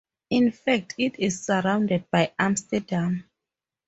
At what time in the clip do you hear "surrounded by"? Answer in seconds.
1.45-2.33